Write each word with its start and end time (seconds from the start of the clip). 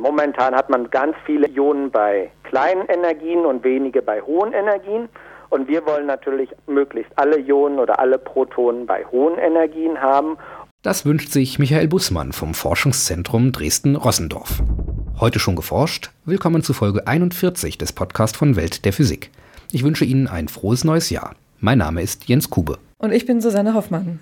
Momentan 0.00 0.54
hat 0.54 0.70
man 0.70 0.90
ganz 0.90 1.16
viele 1.26 1.48
Ionen 1.48 1.90
bei 1.90 2.30
kleinen 2.44 2.86
Energien 2.86 3.44
und 3.44 3.64
wenige 3.64 4.00
bei 4.00 4.20
hohen 4.20 4.52
Energien. 4.52 5.08
Und 5.50 5.66
wir 5.66 5.84
wollen 5.86 6.06
natürlich 6.06 6.50
möglichst 6.66 7.10
alle 7.16 7.38
Ionen 7.38 7.80
oder 7.80 7.98
alle 7.98 8.18
Protonen 8.18 8.86
bei 8.86 9.04
hohen 9.06 9.38
Energien 9.38 10.00
haben. 10.00 10.36
Das 10.82 11.04
wünscht 11.04 11.32
sich 11.32 11.58
Michael 11.58 11.88
Bussmann 11.88 12.32
vom 12.32 12.54
Forschungszentrum 12.54 13.50
Dresden-Rossendorf. 13.50 14.62
Heute 15.18 15.40
schon 15.40 15.56
geforscht? 15.56 16.10
Willkommen 16.24 16.62
zu 16.62 16.74
Folge 16.74 17.08
41 17.08 17.76
des 17.76 17.92
Podcasts 17.92 18.38
von 18.38 18.54
Welt 18.54 18.84
der 18.84 18.92
Physik. 18.92 19.32
Ich 19.72 19.82
wünsche 19.82 20.04
Ihnen 20.04 20.28
ein 20.28 20.46
frohes 20.46 20.84
neues 20.84 21.10
Jahr. 21.10 21.34
Mein 21.58 21.78
Name 21.78 22.02
ist 22.02 22.28
Jens 22.28 22.50
Kube. 22.50 22.78
Und 22.98 23.12
ich 23.12 23.26
bin 23.26 23.40
Susanne 23.40 23.74
Hoffmann. 23.74 24.20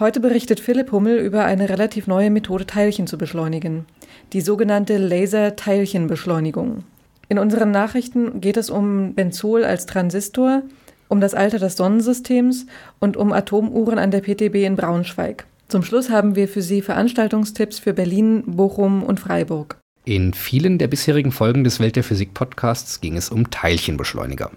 Heute 0.00 0.20
berichtet 0.20 0.60
Philipp 0.60 0.92
Hummel 0.92 1.18
über 1.18 1.44
eine 1.44 1.68
relativ 1.68 2.06
neue 2.06 2.30
Methode, 2.30 2.64
Teilchen 2.64 3.06
zu 3.06 3.18
beschleunigen. 3.18 3.84
Die 4.32 4.40
sogenannte 4.40 4.96
Laser-Teilchenbeschleunigung. 4.96 6.84
In 7.28 7.38
unseren 7.38 7.70
Nachrichten 7.70 8.40
geht 8.40 8.56
es 8.56 8.70
um 8.70 9.12
Benzol 9.12 9.62
als 9.62 9.84
Transistor, 9.84 10.62
um 11.08 11.20
das 11.20 11.34
Alter 11.34 11.58
des 11.58 11.76
Sonnensystems 11.76 12.64
und 12.98 13.18
um 13.18 13.30
Atomuhren 13.30 13.98
an 13.98 14.10
der 14.10 14.22
PTB 14.22 14.64
in 14.64 14.76
Braunschweig. 14.76 15.44
Zum 15.68 15.82
Schluss 15.82 16.08
haben 16.08 16.34
wir 16.34 16.48
für 16.48 16.62
Sie 16.62 16.80
Veranstaltungstipps 16.80 17.78
für 17.78 17.92
Berlin, 17.92 18.44
Bochum 18.46 19.02
und 19.02 19.20
Freiburg. 19.20 19.76
In 20.06 20.32
vielen 20.32 20.78
der 20.78 20.88
bisherigen 20.88 21.30
Folgen 21.30 21.62
des 21.62 21.78
Welt 21.78 21.96
der 21.96 22.04
Physik 22.04 22.32
Podcasts 22.32 23.02
ging 23.02 23.18
es 23.18 23.28
um 23.28 23.50
Teilchenbeschleuniger. 23.50 24.50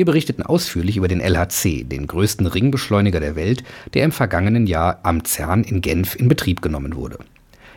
Wir 0.00 0.06
berichteten 0.06 0.42
ausführlich 0.42 0.96
über 0.96 1.08
den 1.08 1.20
LHC, 1.20 1.84
den 1.84 2.06
größten 2.06 2.46
Ringbeschleuniger 2.46 3.20
der 3.20 3.36
Welt, 3.36 3.64
der 3.92 4.02
im 4.02 4.12
vergangenen 4.12 4.66
Jahr 4.66 5.00
am 5.02 5.26
CERN 5.26 5.62
in 5.62 5.82
Genf 5.82 6.16
in 6.16 6.26
Betrieb 6.26 6.62
genommen 6.62 6.96
wurde. 6.96 7.18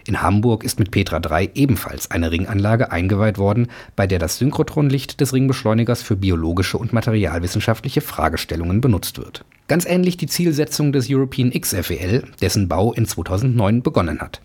In 0.07 0.21
Hamburg 0.21 0.63
ist 0.63 0.79
mit 0.79 0.89
Petra 0.89 1.19
3 1.19 1.49
ebenfalls 1.53 2.11
eine 2.11 2.31
Ringanlage 2.31 2.93
eingeweiht 2.93 3.37
worden, 3.37 3.67
bei 3.97 4.07
der 4.07 4.19
das 4.19 4.37
Synchrotronlicht 4.37 5.19
des 5.19 5.33
Ringbeschleunigers 5.33 6.01
für 6.01 6.15
biologische 6.15 6.77
und 6.77 6.93
materialwissenschaftliche 6.93 7.99
Fragestellungen 7.99 8.79
benutzt 8.79 9.17
wird. 9.17 9.43
Ganz 9.67 9.85
ähnlich 9.85 10.15
die 10.15 10.27
Zielsetzung 10.27 10.93
des 10.93 11.07
European 11.09 11.51
XFEL, 11.51 12.23
dessen 12.41 12.69
Bau 12.69 12.93
in 12.93 13.05
2009 13.05 13.83
begonnen 13.83 14.21
hat. 14.21 14.39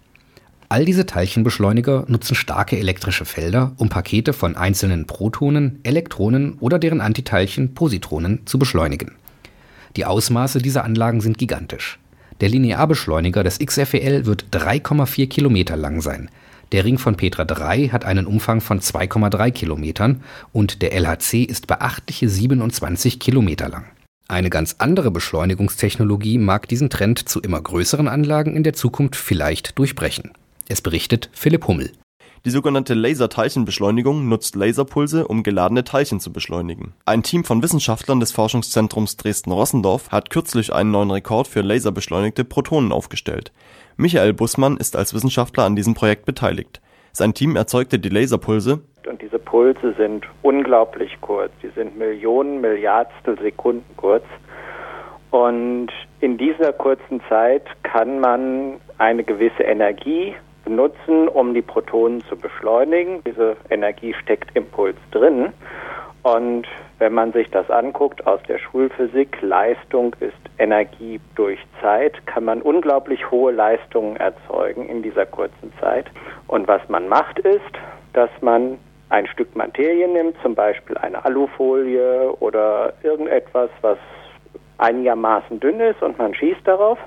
All 0.71 0.85
diese 0.85 1.07
Teilchenbeschleuniger 1.07 2.05
nutzen 2.09 2.35
starke 2.35 2.79
elektrische 2.79 3.25
Felder, 3.25 3.73
um 3.79 3.89
Pakete 3.89 4.35
von 4.35 4.55
einzelnen 4.55 5.07
Protonen, 5.07 5.81
Elektronen 5.83 6.59
oder 6.61 6.79
deren 6.79 7.01
Antiteilchen 7.01 7.73
Positronen 7.73 8.47
zu 8.47 8.59
beschleunigen. 8.59 9.13
Die 9.97 10.05
Ausmaße 10.05 10.59
dieser 10.59 10.85
Anlagen 10.85 11.23
sind 11.23 11.39
gigantisch. 11.39 11.99
Der 12.43 12.51
Linearbeschleuniger 12.51 13.43
des 13.43 13.59
XFEL 13.61 14.27
wird 14.27 14.45
3,4 14.53 15.29
Kilometer 15.29 15.75
lang 15.75 16.03
sein. 16.03 16.29
Der 16.73 16.85
Ring 16.85 16.99
von 16.99 17.17
Petra 17.17 17.47
3 17.47 17.89
hat 17.89 18.05
einen 18.05 18.27
Umfang 18.27 18.61
von 18.61 18.81
2,3 18.81 19.51
Kilometern 19.53 20.21
und 20.53 20.83
der 20.83 20.93
LHC 20.93 21.45
ist 21.45 21.67
beachtliche 21.67 22.29
27 22.29 23.19
Kilometer 23.19 23.71
lang. 23.71 23.87
Eine 24.29 24.51
ganz 24.51 24.77
andere 24.77 25.11
Beschleunigungstechnologie 25.11 26.37
mag 26.37 26.69
diesen 26.69 26.91
Trend 26.91 27.27
zu 27.27 27.41
immer 27.41 27.63
größeren 27.63 28.07
Anlagen 28.07 28.55
in 28.55 28.65
der 28.65 28.75
Zukunft 28.75 29.17
vielleicht 29.17 29.79
durchbrechen. 29.79 30.31
Es 30.71 30.83
berichtet 30.83 31.31
Philipp 31.33 31.67
Hummel. 31.67 31.93
Die 32.45 32.51
sogenannte 32.51 32.95
Laserteilchenbeschleunigung 32.95 34.29
nutzt 34.29 34.55
Laserpulse, 34.55 35.27
um 35.27 35.43
geladene 35.43 35.83
Teilchen 35.83 36.21
zu 36.21 36.33
beschleunigen. 36.33 36.93
Ein 37.07 37.23
Team 37.23 37.43
von 37.43 37.63
Wissenschaftlern 37.63 38.21
des 38.21 38.33
Forschungszentrums 38.33 39.17
Dresden-Rossendorf 39.17 40.11
hat 40.13 40.31
kürzlich 40.31 40.73
einen 40.73 40.91
neuen 40.91 41.11
Rekord 41.11 41.49
für 41.49 41.63
laserbeschleunigte 41.63 42.45
Protonen 42.45 42.93
aufgestellt. 42.93 43.51
Michael 43.97 44.35
Bussmann 44.35 44.77
ist 44.77 44.95
als 44.95 45.15
Wissenschaftler 45.15 45.65
an 45.65 45.75
diesem 45.75 45.95
Projekt 45.95 46.27
beteiligt. 46.27 46.81
Sein 47.13 47.35
Team 47.35 47.57
erzeugte 47.57 47.99
die 47.99 48.11
Laserpulse 48.11 48.83
und 49.09 49.23
diese 49.23 49.39
Pulse 49.39 49.95
sind 49.97 50.27
unglaublich 50.43 51.17
kurz. 51.23 51.51
Die 51.63 51.71
sind 51.71 51.97
Millionen, 51.99 52.61
Milliardstel 52.61 53.39
Sekunden 53.41 53.97
kurz. 53.97 54.25
Und 55.31 55.89
in 56.21 56.37
dieser 56.37 56.73
kurzen 56.73 57.23
Zeit 57.29 57.65
kann 57.83 58.21
man 58.21 58.81
eine 58.99 59.25
gewisse 59.25 59.63
Energie 59.63 60.35
benutzen, 60.69 61.29
um 61.29 61.55
die 61.55 61.63
Protonen 61.63 62.23
zu 62.27 62.37
beschleunigen. 62.37 63.25
Diese 63.25 63.57
Energie 63.71 64.15
steckt 64.15 64.55
im 64.55 64.67
Puls 64.67 64.97
drin. 65.11 65.53
Und 66.23 66.67
wenn 66.99 67.15
man 67.15 67.33
sich 67.33 67.51
das 67.51 67.71
anguckt 67.71 68.27
aus 68.27 68.41
der 68.49 68.59
Schulphysik, 68.59 69.41
Leistung 69.41 70.15
ist 70.21 70.37
Energie 70.59 71.21
durch 71.37 71.59
Zeit, 71.81 72.27
kann 72.27 72.45
man 72.45 72.61
unglaublich 72.61 73.31
hohe 73.31 73.53
Leistungen 73.53 74.17
erzeugen 74.17 74.89
in 74.89 75.03
dieser 75.03 75.25
kurzen 75.25 75.73
Zeit. 75.81 76.07
Und 76.49 76.69
was 76.69 76.87
man 76.89 77.09
macht 77.09 77.39
ist, 77.39 77.73
dass 78.13 78.31
man 78.43 78.79
ein 79.09 79.27
Stück 79.27 79.57
Materie 79.57 80.07
nimmt, 80.07 80.37
zum 80.43 80.55
Beispiel 80.55 80.99
eine 80.99 81.25
Alufolie 81.25 82.31
oder 82.41 82.93
irgendetwas, 83.03 83.71
was 83.81 83.99
einigermaßen 84.77 85.61
dünn 85.61 85.81
ist 85.81 86.03
und 86.03 86.19
man 86.19 86.35
schießt 86.35 86.67
darauf 86.67 86.99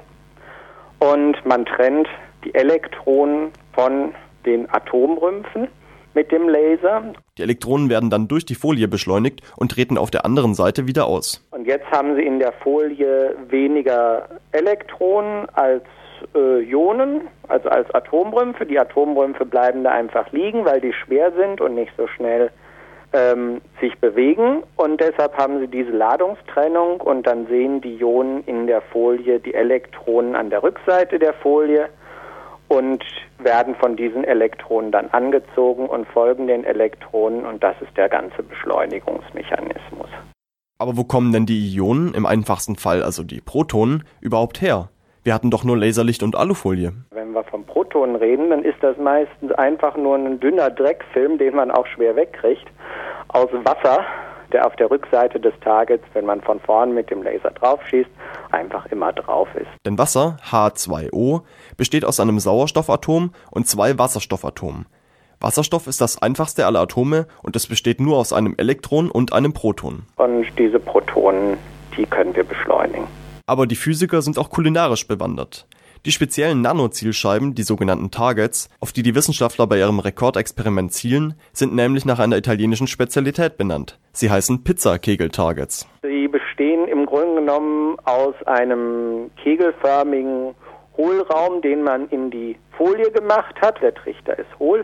und 1.00 1.46
man 1.46 1.66
trennt 1.66 2.08
die 2.44 2.54
Elektronen 2.54 3.52
von 3.74 4.14
den 4.46 4.70
Atomrümpfen 4.74 5.68
mit 6.14 6.32
dem 6.32 6.50
Laser. 6.50 7.14
Die 7.38 7.44
Elektronen 7.44 7.90
werden 7.90 8.10
dann 8.10 8.28
durch 8.28 8.46
die 8.46 8.56
Folie 8.56 8.88
beschleunigt 8.88 9.42
und 9.56 9.72
treten 9.72 9.98
auf 9.98 10.12
der 10.12 10.26
anderen 10.26 10.54
Seite 10.54 10.88
wieder 10.88 11.08
aus. 11.08 11.46
Und 11.52 11.66
jetzt 11.66 11.90
haben 11.92 12.16
Sie 12.16 12.24
in 12.24 12.40
der 12.40 12.52
Folie 12.52 13.36
weniger 13.48 14.28
Elektronen 14.52 15.48
als 15.54 15.84
äh, 16.36 16.64
Ionen, 16.64 17.22
also 17.48 17.70
als 17.70 17.94
Atomrümpfe. 17.94 18.66
Die 18.66 18.80
Atomrümpfe 18.80 19.46
bleiben 19.46 19.84
da 19.84 19.92
einfach 19.92 20.32
liegen, 20.32 20.66
weil 20.66 20.82
die 20.82 20.94
schwer 20.94 21.32
sind 21.32 21.62
und 21.62 21.76
nicht 21.76 21.94
so 21.98 22.08
schnell 22.08 22.52
ähm, 23.14 23.62
sich 23.82 23.98
bewegen 24.00 24.64
und 24.78 25.02
deshalb 25.02 25.36
haben 25.38 25.60
sie 25.60 25.68
diese 25.68 25.92
Ladungstrennung 25.92 27.02
und 27.02 27.28
dann 27.28 27.46
sehen 27.48 27.82
die 27.82 27.98
Ionen 27.98 28.44
in 28.46 28.68
der 28.68 28.82
Folie 28.82 29.40
die 29.40 29.54
Elektronen 29.54 30.36
an 30.36 30.50
der 30.50 30.64
Rückseite 30.64 31.20
der 31.20 31.34
Folie 31.34 31.90
und 32.72 33.04
werden 33.38 33.76
von 33.76 33.98
diesen 33.98 34.24
Elektronen 34.24 34.94
dann 34.94 35.10
angezogen 35.10 35.88
und 35.88 36.08
folgen 36.08 36.48
den 36.48 36.64
Elektronen 36.64 37.46
und 37.46 37.62
das 37.62 37.76
ist 37.82 37.98
der 37.98 38.08
ganze 38.08 38.44
Beschleunigungsmechanismus. 38.44 40.08
Aber 40.80 40.96
wo 40.96 41.04
kommen 41.04 41.34
denn 41.34 41.46
die 41.46 41.76
Ionen, 41.76 42.14
im 42.14 42.26
einfachsten 42.26 42.78
Fall 42.78 43.04
also 43.04 43.24
die 43.24 43.42
Protonen, 43.42 44.06
überhaupt 44.22 44.62
her? 44.62 44.90
Wir 45.22 45.34
hatten 45.34 45.52
doch 45.52 45.66
nur 45.66 45.78
Laserlicht 45.78 46.24
und 46.24 46.38
Alufolie. 46.38 46.94
Wenn 47.12 47.34
wir 47.34 47.44
von 47.44 47.66
Protonen 47.66 48.16
reden, 48.16 48.50
dann 48.50 48.64
ist 48.64 48.82
das 48.82 48.98
meistens 48.98 49.52
einfach 49.52 49.98
nur 49.98 50.16
ein 50.16 50.40
dünner 50.40 50.70
Dreckfilm, 50.70 51.38
den 51.38 51.56
man 51.56 51.72
auch 51.72 51.86
schwer 51.88 52.16
wegkriegt 52.16 52.68
aus 53.28 53.50
Wasser, 53.52 54.06
der 54.52 54.68
auf 54.68 54.76
der 54.76 54.92
Rückseite 54.92 55.40
des 55.40 55.54
Targets, 55.62 56.04
wenn 56.14 56.26
man 56.26 56.42
von 56.42 56.60
vorn 56.60 56.94
mit 56.94 57.10
dem 57.10 57.24
Laser 57.24 57.52
draufschießt, 57.52 58.10
einfach 58.52 58.86
immer 58.88 59.14
drauf 59.14 59.48
ist. 59.56 59.70
Denn 59.86 59.98
Wasser, 59.98 60.38
H2O, 60.50 61.42
besteht 61.78 62.06
aus 62.06 62.20
einem 62.20 62.40
Sauerstoffatom 62.40 63.34
und 63.50 63.68
zwei 63.68 63.98
Wasserstoffatomen. 63.98 64.86
Wasserstoff 65.40 65.88
ist 65.88 66.02
das 66.02 66.22
einfachste 66.22 66.68
aller 66.68 66.82
Atome 66.82 67.26
und 67.42 67.56
es 67.56 67.66
besteht 67.66 68.00
nur 68.00 68.18
aus 68.18 68.32
einem 68.32 68.54
Elektron 68.58 69.10
und 69.10 69.34
einem 69.34 69.54
Proton. 69.54 70.04
Und 70.18 70.46
diese 70.60 70.80
Protonen, 70.80 71.58
die 71.98 72.06
können 72.06 72.36
wir 72.36 72.44
beschleunigen. 72.44 73.08
Aber 73.48 73.66
die 73.66 73.76
Physiker 73.76 74.22
sind 74.22 74.38
auch 74.38 74.50
kulinarisch 74.50 75.08
bewandert. 75.08 75.66
Die 76.04 76.12
speziellen 76.12 76.62
Nanozielscheiben, 76.62 77.54
die 77.54 77.62
sogenannten 77.62 78.10
Targets, 78.10 78.70
auf 78.80 78.92
die 78.92 79.04
die 79.04 79.14
Wissenschaftler 79.14 79.68
bei 79.68 79.78
ihrem 79.78 80.00
Rekordexperiment 80.00 80.92
zielen, 80.92 81.36
sind 81.54 81.76
nämlich 81.76 82.06
nach 82.06 82.18
einer 82.18 82.38
italienischen 82.38 82.88
Spezialität 82.88 83.56
benannt. 83.56 84.00
Sie 84.12 84.32
heißen 84.32 84.64
Pizza-Kegel-Targets. 84.64 85.88
Sie 86.02 86.28
bestehen 86.28 86.88
im 86.88 87.06
Grunde 87.06 87.42
genommen 87.42 87.98
aus 88.06 88.34
einem 88.48 89.30
kegelförmigen 89.44 90.56
Hohlraum, 90.98 91.62
den 91.62 91.84
man 91.84 92.10
in 92.10 92.32
die 92.32 92.58
Folie 92.76 93.12
gemacht 93.12 93.62
hat. 93.62 93.80
Der 93.84 93.94
Trichter 93.94 94.40
ist 94.40 94.50
hohl 94.58 94.84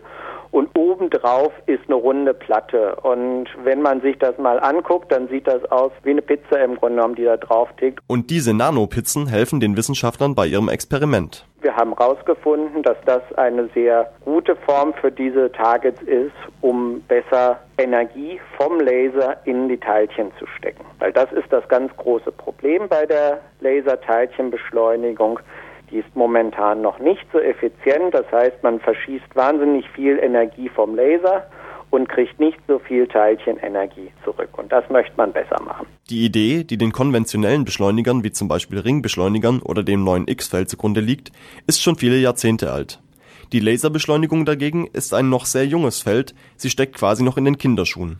und 0.50 0.70
obendrauf 0.76 1.52
ist 1.66 1.82
eine 1.86 1.96
runde 1.96 2.34
Platte. 2.34 2.96
Und 3.02 3.46
wenn 3.64 3.82
man 3.82 4.00
sich 4.00 4.18
das 4.18 4.38
mal 4.38 4.58
anguckt, 4.60 5.12
dann 5.12 5.28
sieht 5.28 5.46
das 5.46 5.64
aus 5.70 5.92
wie 6.02 6.10
eine 6.10 6.22
Pizza 6.22 6.62
im 6.62 6.76
Grunde 6.76 6.96
genommen, 6.96 7.14
die 7.14 7.24
da 7.24 7.36
drauf 7.36 7.68
tickt. 7.78 8.00
Und 8.06 8.30
diese 8.30 8.54
Nanopizzen 8.54 9.26
helfen 9.26 9.60
den 9.60 9.76
Wissenschaftlern 9.76 10.34
bei 10.34 10.46
ihrem 10.46 10.68
Experiment. 10.68 11.44
Wir 11.60 11.74
haben 11.74 11.96
herausgefunden, 11.96 12.84
dass 12.84 12.96
das 13.04 13.22
eine 13.36 13.68
sehr 13.74 14.10
gute 14.24 14.54
Form 14.54 14.94
für 14.94 15.10
diese 15.10 15.50
Targets 15.50 16.00
ist, 16.02 16.32
um 16.60 17.00
besser 17.08 17.58
Energie 17.78 18.40
vom 18.56 18.78
Laser 18.78 19.36
in 19.44 19.68
die 19.68 19.76
Teilchen 19.76 20.30
zu 20.38 20.46
stecken. 20.46 20.84
Weil 21.00 21.12
das 21.12 21.32
ist 21.32 21.52
das 21.52 21.66
ganz 21.68 21.94
große 21.96 22.30
Problem 22.30 22.88
bei 22.88 23.06
der 23.06 23.40
Laserteilchenbeschleunigung. 23.60 25.40
Die 25.90 25.98
ist 25.98 26.14
momentan 26.14 26.82
noch 26.82 26.98
nicht 26.98 27.24
so 27.32 27.38
effizient. 27.38 28.12
Das 28.12 28.30
heißt, 28.30 28.62
man 28.62 28.80
verschießt 28.80 29.34
wahnsinnig 29.34 29.88
viel 29.90 30.18
Energie 30.18 30.68
vom 30.68 30.94
Laser 30.94 31.46
und 31.90 32.08
kriegt 32.08 32.38
nicht 32.38 32.58
so 32.66 32.78
viel 32.78 33.06
Teilchenenergie 33.06 34.10
zurück. 34.24 34.50
Und 34.58 34.70
das 34.70 34.88
möchte 34.90 35.16
man 35.16 35.32
besser 35.32 35.60
machen. 35.62 35.86
Die 36.10 36.24
Idee, 36.24 36.64
die 36.64 36.76
den 36.76 36.92
konventionellen 36.92 37.64
Beschleunigern 37.64 38.24
wie 38.24 38.32
zum 38.32 38.48
Beispiel 38.48 38.78
Ringbeschleunigern 38.78 39.60
oder 39.62 39.82
dem 39.82 40.04
neuen 40.04 40.28
X-Feld 40.28 40.68
zugrunde 40.68 41.00
liegt, 41.00 41.32
ist 41.66 41.82
schon 41.82 41.96
viele 41.96 42.16
Jahrzehnte 42.16 42.72
alt. 42.72 43.00
Die 43.52 43.60
Laserbeschleunigung 43.60 44.44
dagegen 44.44 44.86
ist 44.92 45.14
ein 45.14 45.30
noch 45.30 45.46
sehr 45.46 45.64
junges 45.64 46.02
Feld, 46.02 46.34
sie 46.56 46.68
steckt 46.68 46.96
quasi 46.96 47.24
noch 47.24 47.38
in 47.38 47.46
den 47.46 47.56
Kinderschuhen. 47.56 48.18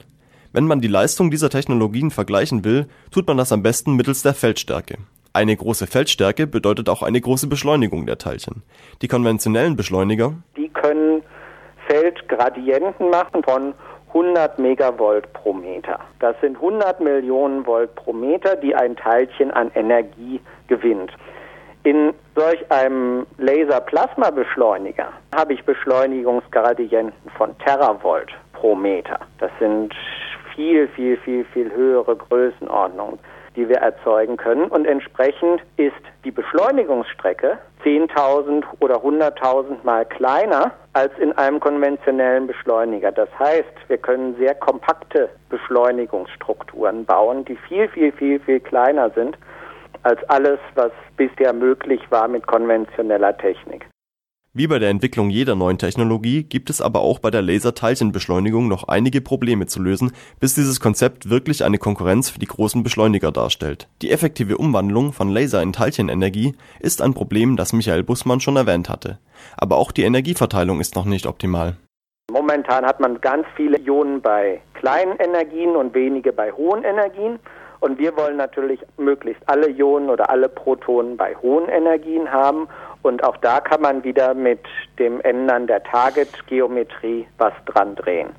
Wenn 0.53 0.64
man 0.64 0.81
die 0.81 0.88
Leistung 0.88 1.31
dieser 1.31 1.50
Technologien 1.50 2.11
vergleichen 2.11 2.64
will, 2.64 2.87
tut 3.11 3.26
man 3.26 3.37
das 3.37 3.53
am 3.53 3.62
besten 3.62 3.94
mittels 3.94 4.23
der 4.23 4.32
Feldstärke. 4.32 4.97
Eine 5.32 5.56
große 5.56 5.86
Feldstärke 5.86 6.46
bedeutet 6.46 6.88
auch 6.88 7.02
eine 7.02 7.20
große 7.20 7.48
Beschleunigung 7.48 8.06
der 8.06 8.19
Teilchen. 8.19 8.62
Die 9.02 9.08
konventionellen 9.08 9.76
Beschleuniger, 9.76 10.34
die 10.56 10.69
können 10.69 11.22
Feldgradienten 11.86 13.10
machen 13.10 13.42
von 13.42 13.75
100 14.08 14.58
Megavolt 14.58 15.32
pro 15.34 15.52
Meter. 15.52 16.00
Das 16.19 16.34
sind 16.40 16.56
100 16.56 17.00
Millionen 17.00 17.66
Volt 17.66 17.94
pro 17.94 18.12
Meter, 18.12 18.56
die 18.56 18.75
ein 18.75 18.96
Teilchen 18.96 19.50
an 19.50 19.70
Energie 19.75 20.40
gewinnt. 20.66 21.12
In 21.84 22.12
solch 22.34 22.70
einem 22.70 23.26
Laser-Plasma-Beschleuniger 23.38 25.12
habe 25.34 25.52
ich 25.52 25.64
Beschleunigungsgradienten 25.64 27.30
von 27.36 27.56
Teravolt 27.58 28.30
pro 28.52 28.75
Meter. 28.75 29.20
Das 29.38 29.50
sind 29.58 29.94
viel, 30.54 30.88
viel, 30.88 31.16
viel, 31.19 31.44
viel 31.52 31.70
höhere 31.70 32.16
Größenordnungen, 32.16 33.19
die 33.58 33.69
wir 33.69 33.78
erzeugen 33.78 34.37
können. 34.37 34.69
Und 34.69 34.87
entsprechend 34.87 35.60
ist 35.76 35.93
die 36.25 36.31
Beschleunigungsstrecke 36.31 37.58
10.000 37.84 38.62
oder 38.78 39.02
100.000 39.02 39.82
Mal 39.82 40.05
kleiner 40.06 40.72
als 40.93 41.12
in 41.19 41.32
einem 41.32 41.58
konventionellen 41.58 42.46
Beschleuniger. 42.46 43.10
Das 43.10 43.28
heißt, 43.37 43.69
wir 43.88 43.99
können 43.99 44.37
sehr 44.38 44.55
kompakte 44.55 45.28
Beschleunigungsstrukturen 45.50 47.05
bauen, 47.05 47.44
die 47.44 47.56
viel, 47.56 47.88
viel, 47.88 48.12
viel, 48.12 48.38
viel 48.38 48.60
kleiner 48.60 49.10
sind 49.10 49.37
als 50.04 50.22
alles, 50.31 50.61
was 50.76 50.93
bisher 51.16 51.52
möglich 51.52 52.00
war 52.11 52.28
mit 52.28 52.46
konventioneller 52.46 53.37
Technik. 53.37 53.87
Wie 54.58 54.66
bei 54.66 54.81
der 54.81 54.90
Entwicklung 54.90 55.31
jeder 55.31 55.55
neuen 55.55 55.78
Technologie 55.78 56.43
gibt 56.43 56.69
es 56.69 56.81
aber 56.81 56.99
auch 56.99 57.20
bei 57.20 57.31
der 57.31 57.43
Laserteilchenbeschleunigung 57.43 58.66
noch 58.66 58.88
einige 58.88 59.20
Probleme 59.20 59.66
zu 59.66 59.81
lösen, 59.81 60.10
bis 60.40 60.56
dieses 60.56 60.81
Konzept 60.81 61.31
wirklich 61.31 61.62
eine 61.62 61.78
Konkurrenz 61.78 62.28
für 62.28 62.40
die 62.40 62.46
großen 62.46 62.82
Beschleuniger 62.82 63.31
darstellt. 63.31 63.87
Die 64.02 64.10
effektive 64.10 64.58
Umwandlung 64.58 65.12
von 65.12 65.28
Laser 65.28 65.62
in 65.62 65.72
Teilchenenergie 65.72 66.56
ist 66.81 67.02
ein 67.02 67.14
Problem, 67.14 67.56
das 67.56 67.72
Michael 67.72 68.02
Bussmann 68.02 68.40
schon 68.40 68.56
erwähnt 68.56 68.88
hatte. 68.88 69.20
Aber 69.56 69.76
auch 69.76 69.93
die 69.93 70.02
Energieverteilung 70.02 70.81
ist 70.81 70.96
noch 70.96 71.04
nicht 71.04 71.26
optimal. 71.26 71.76
Momentan 72.32 72.84
hat 72.84 72.99
man 72.99 73.20
ganz 73.20 73.46
viele 73.54 73.78
Ionen 73.78 74.20
bei 74.20 74.61
kleinen 74.75 75.20
Energien 75.20 75.76
und 75.76 75.94
wenige 75.94 76.32
bei 76.32 76.50
hohen 76.50 76.82
Energien. 76.82 77.38
Und 77.78 78.00
wir 78.00 78.16
wollen 78.16 78.37
natürlich 78.37 78.81
möglichst 78.96 79.49
alle 79.49 79.69
Ionen 79.69 80.11
oder 80.11 80.31
alle 80.31 80.49
Protonen 80.49 81.16
bei 81.16 81.37
hohen 81.37 81.69
Energien 81.69 82.32
haben 82.32 82.66
und 83.03 83.25
auch 83.25 83.37
da 83.39 83.61
kann 83.61 83.81
man 83.81 84.05
wieder 84.05 84.35
mit 84.35 84.61
dem 84.99 85.21
Ändern 85.21 85.67
der 85.67 85.83
Target-Geometrie 85.83 87.27
was 87.39 87.53
dran 87.67 87.95
drehen. 87.95 88.31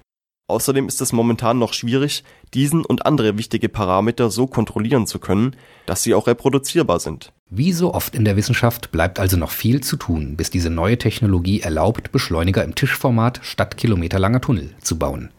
Außerdem 0.50 0.88
ist 0.88 1.00
es 1.00 1.14
momentan 1.14 1.60
noch 1.60 1.74
schwierig, 1.74 2.24
diesen 2.56 2.84
und 2.84 3.06
andere 3.06 3.38
wichtige 3.38 3.70
Parameter 3.70 4.32
so 4.32 4.48
kontrollieren 4.48 5.06
zu 5.06 5.20
können, 5.20 5.56
dass 5.86 6.02
sie 6.02 6.16
auch 6.16 6.26
reproduzierbar 6.26 7.00
sind. 7.00 7.32
Wie 7.52 7.72
so 7.72 7.94
oft 7.94 8.16
in 8.16 8.26
der 8.26 8.36
Wissenschaft 8.36 8.92
bleibt 8.92 9.20
also 9.20 9.38
noch 9.38 9.52
viel 9.52 9.82
zu 9.82 9.96
tun, 9.96 10.38
bis 10.38 10.50
diese 10.50 10.72
neue 10.72 10.98
Technologie 10.98 11.62
erlaubt, 11.62 12.12
Beschleuniger 12.12 12.64
im 12.64 12.74
Tischformat 12.74 13.42
statt 13.44 13.78
kilometerlanger 13.78 14.42
Tunnel 14.42 14.72
zu 14.82 14.98
bauen. 14.98 15.30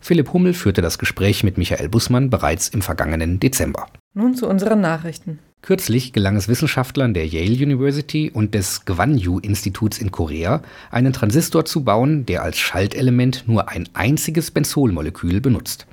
Philipp 0.00 0.32
Hummel 0.32 0.54
führte 0.54 0.80
das 0.80 0.98
Gespräch 0.98 1.44
mit 1.44 1.58
Michael 1.58 1.90
Bussmann 1.90 2.30
bereits 2.30 2.68
im 2.68 2.80
vergangenen 2.80 3.40
Dezember. 3.40 3.88
Nun 4.14 4.34
zu 4.34 4.48
unseren 4.48 4.80
Nachrichten. 4.80 5.40
Kürzlich 5.66 6.12
gelang 6.12 6.36
es 6.36 6.46
Wissenschaftlern 6.46 7.12
der 7.12 7.26
Yale 7.26 7.56
University 7.56 8.30
und 8.32 8.54
des 8.54 8.84
Gwanyu-Instituts 8.84 9.98
in 9.98 10.12
Korea, 10.12 10.62
einen 10.92 11.12
Transistor 11.12 11.64
zu 11.64 11.82
bauen, 11.82 12.24
der 12.24 12.44
als 12.44 12.56
Schaltelement 12.56 13.42
nur 13.48 13.68
ein 13.68 13.88
einziges 13.92 14.52
Benzolmolekül 14.52 15.40
benutzt. 15.40 15.88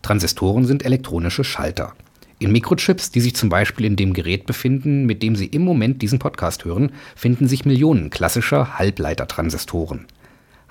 Transistoren 0.00 0.64
sind 0.64 0.86
elektronische 0.86 1.44
Schalter. 1.44 1.92
In 2.38 2.50
Mikrochips, 2.50 3.10
die 3.10 3.20
sich 3.20 3.36
zum 3.36 3.50
Beispiel 3.50 3.84
in 3.84 3.96
dem 3.96 4.14
Gerät 4.14 4.46
befinden, 4.46 5.04
mit 5.04 5.22
dem 5.22 5.36
Sie 5.36 5.48
im 5.48 5.66
Moment 5.66 6.00
diesen 6.00 6.18
Podcast 6.18 6.64
hören, 6.64 6.90
finden 7.14 7.46
sich 7.46 7.66
Millionen 7.66 8.08
klassischer 8.08 8.78
Halbleitertransistoren. 8.78 10.06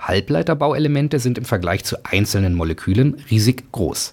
Halbleiterbauelemente 0.00 1.20
sind 1.20 1.38
im 1.38 1.44
Vergleich 1.44 1.84
zu 1.84 2.04
einzelnen 2.04 2.54
Molekülen 2.54 3.14
riesig 3.30 3.70
groß. 3.70 4.10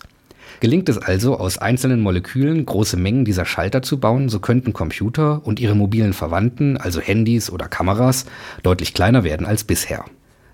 Gelingt 0.59 0.89
es 0.89 0.97
also, 0.97 1.37
aus 1.37 1.57
einzelnen 1.57 2.01
Molekülen 2.01 2.65
große 2.65 2.97
Mengen 2.97 3.25
dieser 3.25 3.45
Schalter 3.45 3.81
zu 3.81 3.99
bauen, 3.99 4.29
so 4.29 4.39
könnten 4.39 4.73
Computer 4.73 5.41
und 5.45 5.59
ihre 5.59 5.75
mobilen 5.75 6.13
Verwandten, 6.13 6.77
also 6.77 6.99
Handys 6.99 7.49
oder 7.49 7.67
Kameras, 7.67 8.25
deutlich 8.61 8.93
kleiner 8.93 9.23
werden 9.23 9.45
als 9.45 9.63
bisher. 9.63 10.05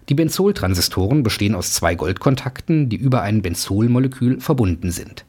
Die 0.09 0.13
Benzoltransistoren 0.13 1.23
bestehen 1.23 1.55
aus 1.55 1.73
zwei 1.73 1.95
Goldkontakten, 1.95 2.87
die 2.87 2.95
über 2.95 3.21
ein 3.23 3.41
Benzolmolekül 3.41 4.39
verbunden 4.39 4.91
sind. 4.91 5.25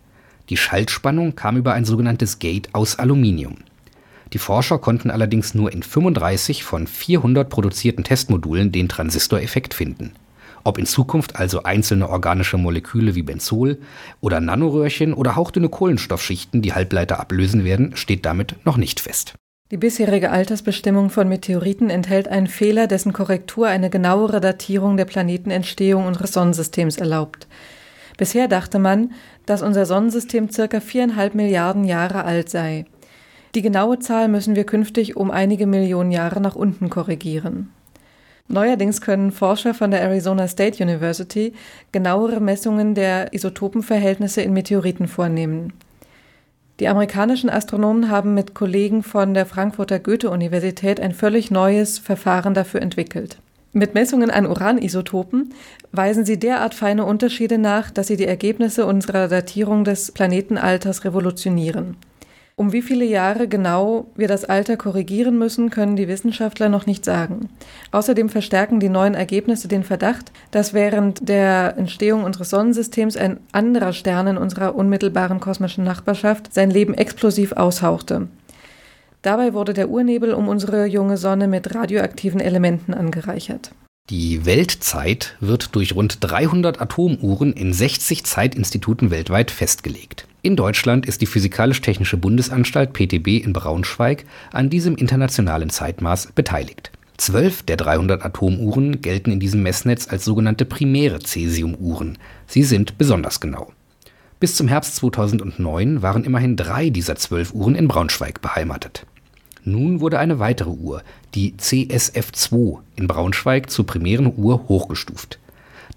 Die 0.51 0.57
Schaltspannung 0.57 1.35
kam 1.35 1.57
über 1.57 1.73
ein 1.73 1.85
sogenanntes 1.85 2.39
Gate 2.39 2.69
aus 2.73 2.99
Aluminium. 2.99 3.57
Die 4.33 4.39
Forscher 4.39 4.79
konnten 4.79 5.11
allerdings 5.11 5.55
nur 5.55 5.73
in 5.73 5.83
35 5.83 6.63
von 6.63 6.87
400 6.87 7.49
produzierten 7.49 8.05
Testmodulen 8.05 8.71
den 8.71 8.89
Transistoreffekt 8.89 9.75
finden. 9.75 10.13
Ob 10.65 10.79
in 10.79 10.87
Zukunft 10.87 11.37
also 11.37 11.63
einzelne 11.63 12.09
organische 12.09 12.57
Moleküle 12.57 13.15
wie 13.15 13.23
Benzol 13.23 13.79
oder 14.21 14.41
Nanoröhrchen 14.41 15.15
oder 15.15 15.37
hauchdünne 15.37 15.69
Kohlenstoffschichten 15.69 16.63
die 16.63 16.73
Halbleiter 16.73 17.21
ablösen 17.21 17.65
werden, 17.65 17.97
steht 17.97 18.27
damit 18.27 18.57
noch 18.65 18.77
nicht 18.77 19.01
fest. 19.01 19.35
Die 19.71 19.77
bisherige 19.77 20.31
Altersbestimmung 20.31 21.11
von 21.11 21.29
Meteoriten 21.29 21.91
enthält 21.91 22.27
einen 22.27 22.47
Fehler, 22.47 22.87
dessen 22.87 23.13
Korrektur 23.13 23.67
eine 23.67 23.91
genauere 23.91 24.41
Datierung 24.41 24.97
der 24.97 25.05
Planetenentstehung 25.05 26.07
unseres 26.07 26.33
Sonnensystems 26.33 26.97
erlaubt. 26.97 27.47
Bisher 28.17 28.49
dachte 28.49 28.79
man, 28.79 29.13
dass 29.45 29.63
unser 29.63 29.85
Sonnensystem 29.85 30.51
circa 30.51 30.81
viereinhalb 30.81 31.35
Milliarden 31.35 31.85
Jahre 31.85 32.25
alt 32.25 32.49
sei. 32.49 32.87
Die 33.55 33.63
genaue 33.63 33.99
Zahl 33.99 34.29
müssen 34.29 34.57
wir 34.57 34.65
künftig 34.65 35.17
um 35.17 35.31
einige 35.31 35.67
Millionen 35.67 36.13
Jahre 36.13 36.41
nach 36.41 36.57
unten 36.57 36.89
korrigieren. 36.89 37.71
Neuerdings 38.49 39.03
können 39.03 39.31
Forscher 39.31 39.75
von 39.75 39.91
der 39.91 40.01
Arizona 40.01 40.49
State 40.49 40.83
University 40.83 41.53
genauere 41.93 42.41
Messungen 42.41 42.95
der 42.95 43.35
Isotopenverhältnisse 43.35 44.41
in 44.41 44.55
Meteoriten 44.55 45.07
vornehmen. 45.07 45.75
Die 46.81 46.89
amerikanischen 46.89 47.51
Astronomen 47.51 48.11
haben 48.11 48.35
mit 48.35 48.55
Kollegen 48.55 49.03
von 49.03 49.35
der 49.35 49.45
Frankfurter 49.45 49.99
Goethe-Universität 49.99 50.99
ein 50.99 51.13
völlig 51.13 51.51
neues 51.51 51.99
Verfahren 51.99 52.55
dafür 52.55 52.81
entwickelt. 52.81 53.39
Mit 53.75 53.93
Messungen 53.95 54.31
an 54.31 54.47
Uranisotopen 54.47 55.53
weisen 55.93 56.25
sie 56.25 56.39
derart 56.39 56.73
feine 56.73 57.05
Unterschiede 57.05 57.59
nach, 57.59 57.91
dass 57.91 58.07
sie 58.07 58.17
die 58.17 58.27
Ergebnisse 58.27 58.87
unserer 58.87 59.29
Datierung 59.29 59.85
des 59.85 60.13
Planetenalters 60.13 61.05
revolutionieren. 61.05 61.97
Um 62.59 62.73
wie 62.73 62.83
viele 62.83 63.05
Jahre 63.05 63.47
genau 63.47 64.09
wir 64.17 64.27
das 64.27 64.45
Alter 64.45 64.77
korrigieren 64.77 65.39
müssen, 65.39 65.71
können 65.71 65.95
die 65.95 66.09
Wissenschaftler 66.09 66.69
noch 66.69 66.87
nicht 66.87 67.05
sagen. 67.05 67.51
Außerdem 67.93 68.29
verstärken 68.29 68.81
die 68.81 68.89
neuen 68.89 69.15
Ergebnisse 69.15 69.69
den 69.69 69.85
Verdacht, 69.85 70.33
dass 70.51 70.75
während 70.75 71.29
der 71.29 71.77
Entstehung 71.79 72.25
unseres 72.25 72.51
Sonnensystems 72.51 73.17
ein 73.17 73.39
anderer 73.53 73.93
Stern 73.93 74.27
in 74.27 74.37
unserer 74.37 74.75
unmittelbaren 74.75 75.39
kosmischen 75.39 75.85
Nachbarschaft 75.85 76.53
sein 76.53 76.73
Leben 76.73 76.95
explosiv 76.95 77.53
aushauchte. 77.53 78.27
Dabei 79.23 79.55
wurde 79.55 79.73
der 79.73 79.89
Urnebel 79.89 80.35
um 80.35 80.49
unsere 80.49 80.85
junge 80.87 81.17
Sonne 81.17 81.47
mit 81.47 81.77
radioaktiven 81.77 82.41
Elementen 82.41 82.93
angereichert. 82.93 83.71
Die 84.11 84.47
Weltzeit 84.47 85.37
wird 85.39 85.77
durch 85.77 85.95
rund 85.95 86.19
300 86.23 86.81
Atomuhren 86.81 87.53
in 87.53 87.73
60 87.73 88.25
Zeitinstituten 88.25 89.13
weltweit 89.13 89.53
festgelegt. 89.53 90.27
In 90.49 90.57
Deutschland 90.57 91.05
ist 91.05 91.21
die 91.21 91.27
Physikalisch-Technische 91.27 92.17
Bundesanstalt 92.17 92.95
PTB 92.95 93.45
in 93.45 93.53
Braunschweig 93.53 94.25
an 94.51 94.71
diesem 94.71 94.97
internationalen 94.97 95.69
Zeitmaß 95.69 96.29
beteiligt. 96.35 96.91
Zwölf 97.19 97.63
der 97.65 97.77
300 97.77 98.25
Atomuhren 98.25 99.03
gelten 99.03 99.31
in 99.31 99.41
diesem 99.41 99.63
Messnetz 99.63 100.09
als 100.09 100.25
sogenannte 100.25 100.65
primäre 100.65 101.19
Cäsiumuhren. 101.19 102.17
Sie 102.47 102.63
sind 102.63 102.97
besonders 102.97 103.41
genau. 103.41 103.75
Bis 104.41 104.57
zum 104.57 104.69
Herbst 104.69 104.97
2009 104.97 106.01
waren 106.01 106.25
immerhin 106.25 106.57
drei 106.57 106.89
dieser 106.89 107.17
zwölf 107.17 107.53
Uhren 107.53 107.75
in 107.75 107.87
Braunschweig 107.87 108.41
beheimatet. 108.41 109.05
Nun 109.65 110.01
wurde 110.01 110.19
eine 110.19 110.39
weitere 110.39 110.71
Uhr, 110.71 111.03
die 111.35 111.57
CSF2, 111.59 112.79
in 112.97 113.07
Braunschweig 113.07 113.69
zur 113.69 113.85
primären 113.85 114.33
Uhr 114.35 114.67
hochgestuft. 114.67 115.39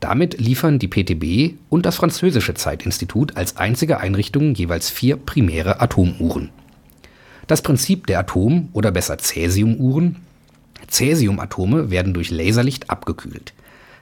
Damit 0.02 0.42
liefern 0.42 0.80
die 0.80 0.88
PTB 0.88 1.58
und 1.70 1.86
das 1.86 1.96
französische 1.96 2.56
Zeitinstitut 2.56 3.38
als 3.38 3.58
einzige 3.58 4.00
Einrichtungen 4.00 4.56
jeweils 4.56 4.90
vier 4.90 5.16
primäre 5.16 5.80
Atomuhren. 5.80 6.50
Das 7.46 7.62
Prinzip 7.62 8.08
der 8.08 8.20
Atom- 8.20 8.70
oder 8.74 8.92
besser 8.92 9.20
Cäsiumuhren 9.20 10.18
Cäsiumatome 10.90 11.92
werden 11.92 12.16
durch 12.16 12.32
Laserlicht 12.32 12.90
abgekühlt. 12.90 13.54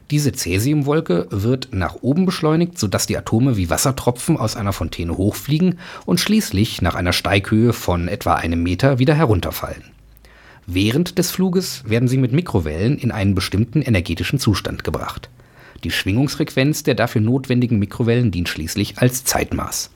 Diese 0.09 0.31
Cäsiumwolke 0.31 1.27
wird 1.31 1.69
nach 1.71 1.97
oben 2.01 2.25
beschleunigt, 2.25 2.79
sodass 2.79 3.05
die 3.05 3.17
Atome 3.17 3.57
wie 3.57 3.69
Wassertropfen 3.69 4.37
aus 4.37 4.55
einer 4.55 4.73
Fontäne 4.73 5.17
hochfliegen 5.17 5.79
und 6.05 6.21
schließlich 6.21 6.81
nach 6.81 6.95
einer 6.95 7.13
Steighöhe 7.13 7.73
von 7.73 8.07
etwa 8.07 8.35
einem 8.35 8.63
Meter 8.63 8.99
wieder 8.99 9.15
herunterfallen. 9.15 9.83
Während 10.65 11.17
des 11.17 11.29
Fluges 11.29 11.83
werden 11.85 12.07
sie 12.07 12.17
mit 12.17 12.31
Mikrowellen 12.31 12.97
in 12.97 13.11
einen 13.11 13.35
bestimmten 13.35 13.81
energetischen 13.81 14.39
Zustand 14.39 14.85
gebracht. 14.85 15.29
Die 15.83 15.91
Schwingungsfrequenz 15.91 16.83
der 16.83 16.95
dafür 16.95 17.21
notwendigen 17.21 17.79
Mikrowellen 17.79 18.31
dient 18.31 18.49
schließlich 18.49 18.97
als 18.97 19.23
Zeitmaß. 19.23 19.91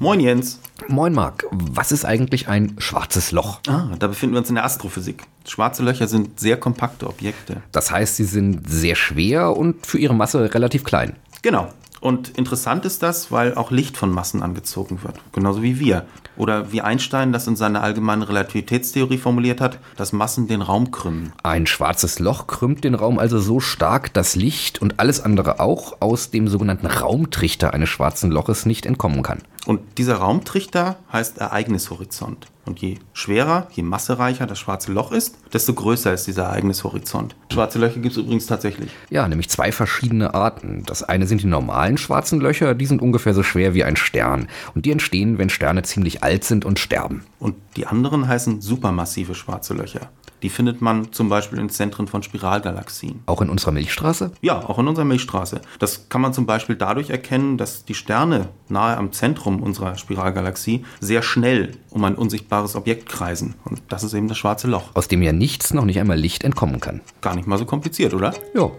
Moin 0.00 0.20
Jens. 0.20 0.60
Moin 0.86 1.12
Marc, 1.12 1.44
was 1.50 1.90
ist 1.90 2.04
eigentlich 2.04 2.46
ein 2.46 2.76
schwarzes 2.78 3.32
Loch? 3.32 3.58
Ah, 3.66 3.88
da 3.98 4.06
befinden 4.06 4.36
wir 4.36 4.38
uns 4.38 4.48
in 4.48 4.54
der 4.54 4.64
Astrophysik. 4.64 5.24
Schwarze 5.44 5.82
Löcher 5.82 6.06
sind 6.06 6.38
sehr 6.38 6.56
kompakte 6.56 7.08
Objekte. 7.08 7.62
Das 7.72 7.90
heißt, 7.90 8.14
sie 8.14 8.24
sind 8.24 8.70
sehr 8.70 8.94
schwer 8.94 9.56
und 9.56 9.84
für 9.84 9.98
ihre 9.98 10.14
Masse 10.14 10.54
relativ 10.54 10.84
klein. 10.84 11.16
Genau. 11.42 11.72
Und 12.00 12.30
interessant 12.38 12.84
ist 12.84 13.02
das, 13.02 13.32
weil 13.32 13.54
auch 13.54 13.70
Licht 13.70 13.96
von 13.96 14.10
Massen 14.10 14.42
angezogen 14.42 15.00
wird, 15.02 15.16
genauso 15.32 15.62
wie 15.62 15.80
wir. 15.80 16.06
Oder 16.36 16.70
wie 16.72 16.80
Einstein 16.80 17.32
das 17.32 17.46
in 17.46 17.56
seiner 17.56 17.82
allgemeinen 17.82 18.22
Relativitätstheorie 18.22 19.18
formuliert 19.18 19.60
hat, 19.60 19.78
dass 19.96 20.12
Massen 20.12 20.46
den 20.46 20.62
Raum 20.62 20.90
krümmen. 20.90 21.32
Ein 21.42 21.66
schwarzes 21.66 22.20
Loch 22.20 22.46
krümmt 22.46 22.84
den 22.84 22.94
Raum 22.94 23.18
also 23.18 23.40
so 23.40 23.58
stark, 23.58 24.14
dass 24.14 24.36
Licht 24.36 24.80
und 24.80 25.00
alles 25.00 25.20
andere 25.20 25.58
auch 25.58 26.00
aus 26.00 26.30
dem 26.30 26.46
sogenannten 26.46 26.86
Raumtrichter 26.86 27.74
eines 27.74 27.88
schwarzen 27.88 28.30
Loches 28.30 28.66
nicht 28.66 28.86
entkommen 28.86 29.22
kann. 29.22 29.42
Und 29.66 29.80
dieser 29.98 30.16
Raumtrichter 30.16 30.96
heißt 31.12 31.38
Ereignishorizont. 31.38 32.46
Und 32.68 32.80
je 32.80 32.98
schwerer, 33.14 33.66
je 33.72 33.82
massereicher 33.82 34.46
das 34.46 34.58
schwarze 34.58 34.92
Loch 34.92 35.10
ist, 35.10 35.38
desto 35.54 35.72
größer 35.72 36.12
ist 36.12 36.26
dieser 36.26 36.44
Ereignishorizont. 36.44 37.34
Schwarze 37.50 37.78
Löcher 37.78 37.98
gibt 38.00 38.12
es 38.12 38.18
übrigens 38.18 38.46
tatsächlich. 38.46 38.90
Ja, 39.08 39.26
nämlich 39.26 39.48
zwei 39.48 39.72
verschiedene 39.72 40.34
Arten. 40.34 40.82
Das 40.84 41.02
eine 41.02 41.26
sind 41.26 41.42
die 41.42 41.46
normalen 41.46 41.96
schwarzen 41.96 42.40
Löcher, 42.42 42.74
die 42.74 42.84
sind 42.84 43.00
ungefähr 43.00 43.32
so 43.32 43.42
schwer 43.42 43.72
wie 43.72 43.84
ein 43.84 43.96
Stern. 43.96 44.48
Und 44.74 44.84
die 44.84 44.92
entstehen, 44.92 45.38
wenn 45.38 45.48
Sterne 45.48 45.82
ziemlich 45.82 46.22
alt 46.22 46.44
sind 46.44 46.66
und 46.66 46.78
sterben. 46.78 47.24
Und 47.38 47.54
die 47.76 47.86
anderen 47.86 48.28
heißen 48.28 48.60
supermassive 48.60 49.34
schwarze 49.34 49.72
Löcher. 49.72 50.10
Die 50.42 50.50
findet 50.50 50.80
man 50.80 51.12
zum 51.12 51.28
Beispiel 51.28 51.58
in 51.58 51.68
Zentren 51.68 52.06
von 52.06 52.22
Spiralgalaxien. 52.22 53.22
Auch 53.26 53.42
in 53.42 53.50
unserer 53.50 53.72
Milchstraße? 53.72 54.32
Ja, 54.40 54.64
auch 54.64 54.78
in 54.78 54.86
unserer 54.86 55.04
Milchstraße. 55.04 55.60
Das 55.78 56.08
kann 56.08 56.20
man 56.20 56.32
zum 56.32 56.46
Beispiel 56.46 56.76
dadurch 56.76 57.10
erkennen, 57.10 57.58
dass 57.58 57.84
die 57.84 57.94
Sterne 57.94 58.48
nahe 58.68 58.96
am 58.96 59.12
Zentrum 59.12 59.62
unserer 59.62 59.96
Spiralgalaxie 59.96 60.84
sehr 61.00 61.22
schnell 61.22 61.72
um 61.90 62.04
ein 62.04 62.14
unsichtbares 62.14 62.76
Objekt 62.76 63.08
kreisen. 63.08 63.54
Und 63.64 63.82
das 63.88 64.04
ist 64.04 64.14
eben 64.14 64.28
das 64.28 64.38
schwarze 64.38 64.68
Loch. 64.68 64.90
Aus 64.94 65.08
dem 65.08 65.22
ja 65.22 65.32
nichts, 65.32 65.74
noch 65.74 65.84
nicht 65.84 65.98
einmal 65.98 66.18
Licht 66.18 66.44
entkommen 66.44 66.80
kann. 66.80 67.00
Gar 67.20 67.34
nicht 67.34 67.48
mal 67.48 67.58
so 67.58 67.64
kompliziert, 67.64 68.14
oder? 68.14 68.34
Ja. 68.54 68.70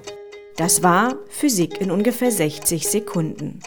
Das 0.56 0.84
war 0.84 1.16
Physik 1.30 1.80
in 1.80 1.92
ungefähr 1.92 2.32
60 2.32 2.88
Sekunden. 2.88 3.62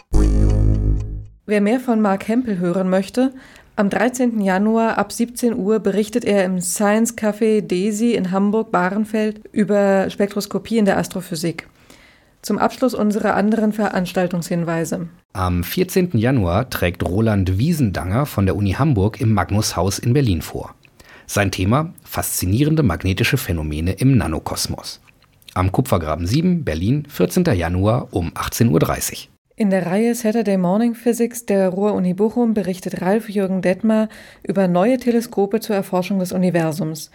Wer 1.45 1.59
mehr 1.59 1.79
von 1.79 2.01
Mark 2.01 2.27
Hempel 2.27 2.57
hören 2.59 2.89
möchte, 2.89 3.33
am 3.75 3.89
13. 3.89 4.41
Januar 4.41 4.97
ab 4.97 5.11
17 5.11 5.55
Uhr 5.55 5.79
berichtet 5.79 6.25
er 6.25 6.45
im 6.45 6.61
Science 6.61 7.17
Café 7.17 7.61
Desi 7.61 8.13
in 8.13 8.31
Hamburg-Bahrenfeld 8.31 9.41
über 9.51 10.09
Spektroskopie 10.09 10.77
in 10.77 10.85
der 10.85 10.97
Astrophysik. 10.97 11.67
Zum 12.41 12.57
Abschluss 12.57 12.93
unsere 12.93 13.33
anderen 13.33 13.71
Veranstaltungshinweise. 13.71 15.07
Am 15.31 15.63
14. 15.63 16.11
Januar 16.17 16.69
trägt 16.69 17.03
Roland 17.03 17.57
Wiesendanger 17.57 18.25
von 18.25 18.45
der 18.45 18.55
Uni 18.55 18.73
Hamburg 18.73 19.21
im 19.21 19.33
Magnushaus 19.33 19.97
in 19.97 20.13
Berlin 20.13 20.41
vor. 20.41 20.75
Sein 21.25 21.51
Thema 21.51 21.93
faszinierende 22.03 22.83
magnetische 22.83 23.37
Phänomene 23.37 23.93
im 23.93 24.17
Nanokosmos. 24.17 24.99
Am 25.55 25.71
Kupfergraben 25.71 26.27
7, 26.27 26.63
Berlin, 26.63 27.05
14. 27.07 27.45
Januar 27.45 28.09
um 28.11 28.31
18.30 28.33 28.69
Uhr. 28.71 29.32
In 29.55 29.69
der 29.69 29.85
Reihe 29.85 30.15
Saturday 30.15 30.57
Morning 30.57 30.95
Physics 30.95 31.45
der 31.45 31.69
Ruhr-Uni 31.69 32.15
Bochum 32.15 32.55
berichtet 32.55 33.03
Ralf 33.03 33.29
Jürgen 33.29 33.61
Detmar 33.61 34.09
über 34.41 34.67
neue 34.67 34.97
Teleskope 34.97 35.59
zur 35.59 35.75
Erforschung 35.75 36.17
des 36.17 36.31
Universums. 36.31 37.11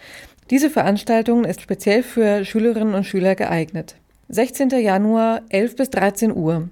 Diese 0.49 0.69
Veranstaltung 0.69 1.43
ist 1.43 1.59
speziell 1.59 2.01
für 2.01 2.45
Schülerinnen 2.45 2.93
und 2.93 3.03
Schüler 3.03 3.35
geeignet. 3.35 3.97
16. 4.29 4.69
Januar, 4.69 5.41
11 5.49 5.75
bis 5.75 5.89
13 5.89 6.33
Uhr. 6.33 6.69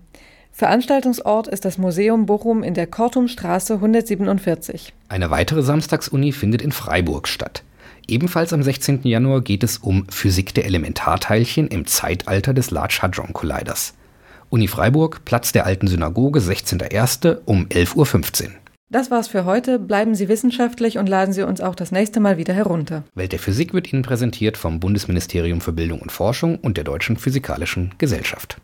Veranstaltungsort 0.54 1.50
ist 1.50 1.66
das 1.66 1.78
Museum 1.78 2.28
Bochum 2.28 2.64
in 2.64 2.74
der 2.74 2.88
Kortumstraße 2.88 3.74
147. 3.74 4.94
Eine 5.10 5.32
weitere 5.32 5.64
Samstagsuni 5.64 6.32
findet 6.32 6.62
in 6.62 6.72
Freiburg 6.72 7.28
statt. 7.28 7.64
Ebenfalls 8.08 8.54
am 8.54 8.64
16. 8.64 9.02
Januar 9.04 9.42
geht 9.42 9.66
es 9.66 9.80
um 9.80 10.06
Physik 10.10 10.54
der 10.54 10.64
Elementarteilchen 10.64 11.68
im 11.68 11.86
Zeitalter 11.86 12.54
des 12.54 12.72
Large 12.72 13.00
Hadron 13.02 13.34
Colliders. 13.34 13.97
Uni 14.50 14.68
Freiburg, 14.68 15.26
Platz 15.26 15.52
der 15.52 15.66
alten 15.66 15.88
Synagoge, 15.88 16.40
16.01. 16.40 17.40
um 17.46 17.66
11.15 17.66 18.46
Uhr. 18.46 18.52
Das 18.90 19.12
war's 19.12 19.28
für 19.28 19.44
heute. 19.44 19.80
Bleiben 19.80 20.16
Sie 20.16 20.30
wissenschaftlich 20.30 20.98
und 20.98 21.10
laden 21.10 21.34
Sie 21.34 21.46
uns 21.46 21.60
auch 21.60 21.76
das 21.76 21.92
nächste 21.92 22.22
Mal 22.22 22.38
wieder 22.38 22.54
herunter. 22.54 23.04
Welt 23.16 23.34
der 23.34 23.40
Physik 23.40 23.74
wird 23.74 23.92
Ihnen 23.92 24.04
präsentiert 24.04 24.56
vom 24.56 24.80
Bundesministerium 24.80 25.60
für 25.60 25.74
Bildung 25.74 26.00
und 26.00 26.14
Forschung 26.14 26.58
und 26.60 26.78
der 26.78 26.86
Deutschen 26.86 27.18
Physikalischen 27.18 27.94
Gesellschaft. 27.98 28.62